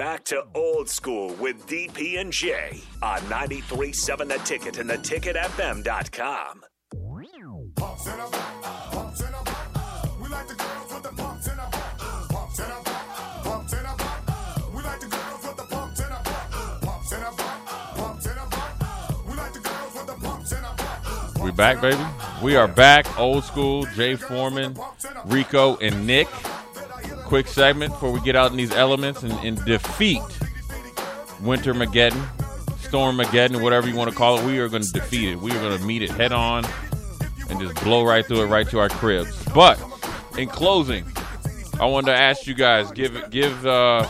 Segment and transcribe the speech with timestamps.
[0.00, 6.62] back to old school with DP and J on 93.7 The Ticket and theticketfm.com.
[7.76, 10.20] Pumps in a back, pumps in a back.
[10.22, 11.98] We like the girls with the pumps in a back.
[12.30, 14.74] Pumps in a back, pumps in a back.
[14.74, 16.80] We like the girls with the pumps in a back.
[16.80, 19.28] Pumps in a back, pumps in a back.
[19.28, 21.44] We like the girls with the pumps in a back.
[21.44, 22.06] We back, baby.
[22.42, 23.18] We are back.
[23.18, 23.84] Old school.
[23.94, 24.78] Jay Foreman,
[25.26, 26.28] Rico, and Nick.
[27.30, 30.20] Quick segment before we get out in these elements and, and defeat
[31.40, 32.26] Winter Mageddon,
[32.80, 34.44] Storm Mageddon, whatever you want to call it.
[34.44, 35.36] We are going to defeat it.
[35.38, 36.66] We are going to meet it head on
[37.48, 39.44] and just blow right through it, right to our cribs.
[39.54, 39.80] But
[40.36, 41.06] in closing,
[41.78, 43.64] I wanted to ask you guys give give.
[43.64, 44.08] uh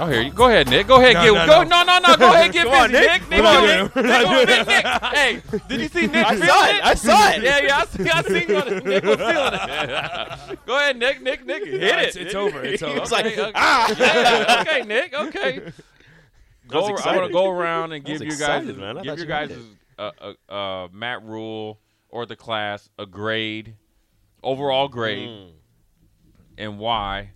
[0.00, 0.86] Oh, here you go ahead, Nick.
[0.86, 1.34] Go ahead, No, give.
[1.34, 1.82] no, go, no.
[1.82, 2.16] no, no, no.
[2.16, 3.20] Go ahead, Get Come on, busy, Nick.
[3.22, 3.30] Nick.
[3.30, 3.94] Nick, on, Nick.
[3.96, 4.04] Nick.
[4.04, 4.84] Nick, go, Nick, Nick.
[5.14, 6.26] Hey, did you see Nick?
[6.26, 6.84] I saw it.
[6.86, 7.42] I saw it.
[7.42, 8.08] Yeah, yeah, I see.
[8.08, 8.80] I seen you.
[8.90, 10.66] Nick was feeling it.
[10.66, 11.22] go ahead, Nick.
[11.22, 11.82] Nick, Nick, hit it.
[11.82, 12.62] it's- it's over.
[12.62, 12.92] It's over.
[12.94, 13.52] Okay, It's like, okay.
[13.54, 15.14] Yeah, okay, Nick.
[15.14, 15.72] Okay.
[16.68, 18.98] Go, I want to go around and give you guys, excited, man.
[18.98, 19.52] I give you guys
[19.98, 20.10] uh,
[20.48, 23.74] uh, uh, Matt Rhule or the class a grade,
[24.42, 25.50] overall grade, Mm.
[26.58, 27.30] and why.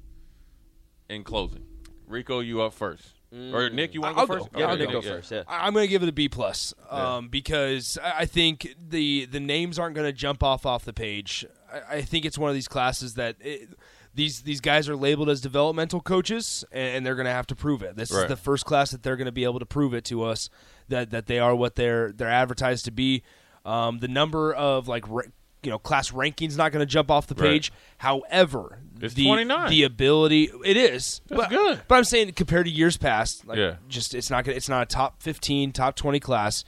[1.08, 1.64] In closing,
[2.12, 4.40] Rico, you up first, or Nick, you want to I'll go go.
[4.44, 4.54] first?
[4.56, 5.30] Yeah, I'll Nick, go go first.
[5.32, 5.42] Yeah.
[5.48, 9.24] I- I'm going to give it a B plus um, because I I think the
[9.26, 11.44] the names aren't going to jump off off the page.
[11.72, 13.68] I, I think it's one of these classes that it,
[14.14, 17.56] these these guys are labeled as developmental coaches, and, and they're going to have to
[17.56, 17.96] prove it.
[17.96, 18.24] This Right.
[18.24, 20.50] is the first class that they're going to be able to prove it to us
[20.88, 23.22] that that they are what they're they're advertised to be.
[23.64, 25.22] Um, the number of like ra-
[25.62, 27.48] you know class rankings not going to jump off the Right.
[27.52, 27.72] page.
[27.98, 29.68] However, It's the 29.
[29.70, 31.82] the ability it is That's but, good.
[31.88, 33.76] But I'm saying compared to years past, like Yeah.
[33.88, 36.64] just it's not gonna, it's not a top 15, top 20 class.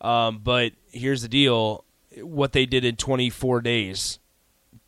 [0.00, 1.84] Um, but here's the deal:
[2.20, 4.18] what they did in 24 days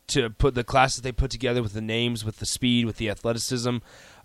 [0.07, 2.97] to put the class that they put together with the names, with the speed, with
[2.97, 3.77] the athleticism,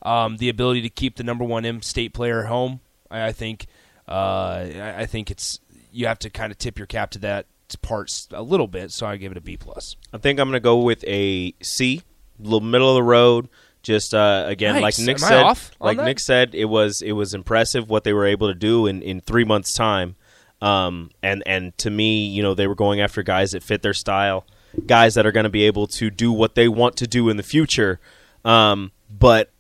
[0.02, 2.80] um, the ability to keep the number one M-state player at home.
[3.11, 3.67] I, I think
[4.08, 5.61] uh, I, I think it's
[5.92, 7.47] you have to kind of tip your cap to that
[7.83, 8.91] parts a little bit.
[8.92, 9.96] So I give it a B plus.
[10.12, 12.02] I think I'm going to go with a C,
[12.39, 13.48] little middle of the road.
[13.83, 15.42] Just uh, again, like Nick Am said,
[15.78, 16.05] like that?
[16.05, 19.20] Nick said, it was it was impressive what they were able to do in, in
[19.20, 20.17] three months' time.
[20.62, 23.92] Um, and and to me, you know, they were going after guys that fit their
[23.92, 24.46] style,
[24.86, 27.36] guys that are going to be able to do what they want to do in
[27.36, 28.00] the future.
[28.42, 29.50] Um, but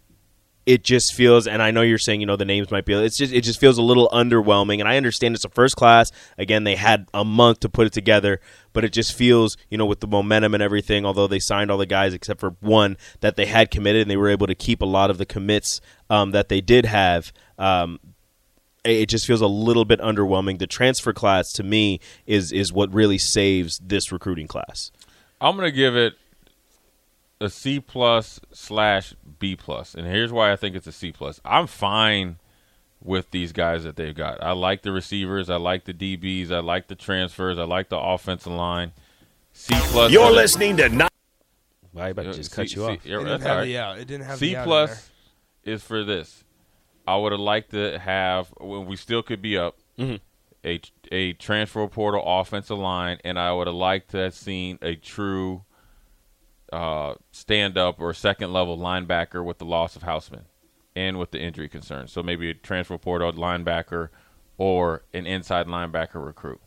[0.66, 3.16] it just feels and I know you're saying you know the names might be it's
[3.16, 6.10] just it just feels a little underwhelming and I understand it's a first class.
[6.38, 8.40] Again they had a month to put it together
[8.72, 11.78] but it just feels you know with the momentum and everything although they signed all
[11.78, 14.80] the guys except for one that they had committed and they were able to keep
[14.80, 15.80] a lot of the commits
[16.10, 18.00] um, that they did have um,
[18.84, 20.58] it just feels a little bit underwhelming.
[20.58, 24.92] The transfer class to me is is what really saves this recruiting class.
[25.40, 26.14] I'm gonna give it
[27.40, 31.40] a C plus slash B plus, and here's why I think it's a C plus.
[31.44, 32.36] I'm fine
[33.02, 34.42] with these guys that they've got.
[34.42, 37.98] I like the receivers, I like the DBs, I like the transfers, I like the
[37.98, 38.92] offensive line.
[39.52, 40.10] C plus.
[40.10, 41.12] You're for listening to Not
[41.96, 43.52] I about to uh, just C- cut you C- off yeah, It didn't that's have
[43.52, 43.64] all right.
[43.66, 43.98] the out.
[43.98, 45.10] It didn't have C the out plus
[45.64, 46.44] is for this.
[47.06, 50.20] I would have liked to have when we still could be up Mhm.
[50.64, 50.80] a
[51.12, 55.62] a transfer portal offensive line, and I would have liked to have seen a true
[56.74, 60.44] uh, stand up or second level linebacker with the loss of Houseman
[60.96, 62.12] and with the injury concerns.
[62.12, 64.08] So maybe a transfer portal linebacker
[64.58, 66.60] or an inside linebacker recruit.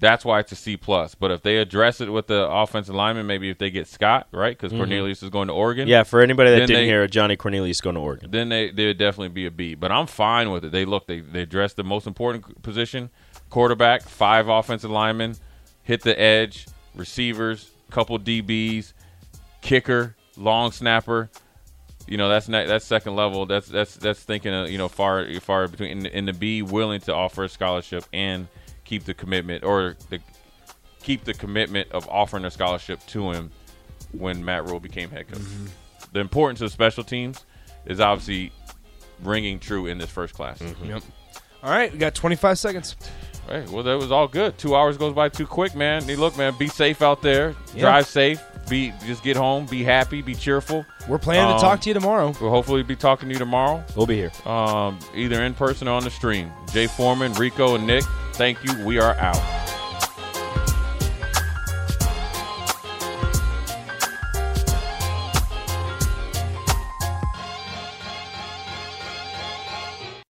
[0.00, 1.14] That's why it's a C plus.
[1.14, 4.58] But if they address it with the offensive lineman, maybe if they get Scott right
[4.58, 5.90] because Cornelius is going to Oregon, Mm-hmm.
[5.90, 8.86] yeah for anybody that didn't they- hear Johnny Cornelius going to Oregon then they they
[8.86, 9.74] would definitely be a B.
[9.76, 10.72] But I'm fine with it.
[10.72, 13.10] They look they they address the most important position,
[13.48, 15.36] quarterback, five offensive linemen,
[15.84, 18.94] hit the edge, receivers, couple DBs,
[19.62, 21.30] kicker, long snapper.
[22.06, 23.46] You know that's not that's second level.
[23.46, 27.00] That's that's that's thinking of, you know far far between and, and to be willing
[27.02, 28.48] to offer a scholarship and
[28.84, 30.20] keep the commitment or the
[31.02, 33.50] keep the commitment of offering a scholarship to him
[34.12, 35.40] when Matt Rhule became head coach.
[35.40, 35.66] Mm-hmm.
[36.12, 37.44] The importance of special teams
[37.86, 38.52] is obviously
[39.22, 40.58] ringing true in this first class.
[40.58, 40.84] Mm-hmm.
[40.86, 41.02] Yep.
[41.62, 42.96] All right, we got 25 seconds.
[43.48, 43.68] Right.
[43.70, 44.56] Well, that was all good.
[44.58, 46.02] Two hours goes by too quick, man.
[46.04, 47.54] Hey, look, man, be safe out there.
[47.74, 47.80] Yeah.
[47.80, 48.40] Drive safe.
[48.72, 49.66] Be just get home.
[49.66, 50.22] Be happy.
[50.22, 50.86] Be cheerful.
[51.06, 52.32] We're planning Um, to talk to you tomorrow.
[52.40, 55.92] We'll hopefully be talking to you tomorrow, we'll be here um, either in person or
[55.92, 56.50] on the stream.
[56.72, 58.04] Jay Foreman, Rico, and Nick.
[58.32, 58.82] Thank you.
[58.82, 59.61] We are out.